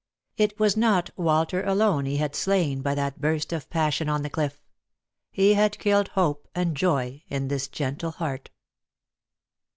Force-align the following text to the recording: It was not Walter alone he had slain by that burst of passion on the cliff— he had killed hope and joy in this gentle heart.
It 0.35 0.57
was 0.59 0.75
not 0.75 1.11
Walter 1.15 1.61
alone 1.61 2.07
he 2.07 2.17
had 2.17 2.35
slain 2.35 2.81
by 2.81 2.95
that 2.95 3.21
burst 3.21 3.53
of 3.53 3.69
passion 3.69 4.09
on 4.09 4.23
the 4.23 4.31
cliff— 4.31 4.59
he 5.31 5.53
had 5.53 5.77
killed 5.77 6.07
hope 6.17 6.47
and 6.55 6.75
joy 6.75 7.21
in 7.29 7.49
this 7.49 7.67
gentle 7.67 8.09
heart. 8.09 8.49